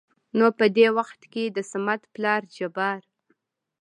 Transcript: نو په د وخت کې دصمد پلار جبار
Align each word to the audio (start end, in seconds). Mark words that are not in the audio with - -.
نو 0.37 0.45
په 0.57 0.65
د 0.75 0.77
وخت 0.97 1.21
کې 1.31 1.43
دصمد 1.57 2.01
پلار 2.13 2.41
جبار 2.55 2.99